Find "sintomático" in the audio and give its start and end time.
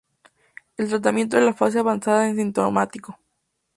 2.35-3.19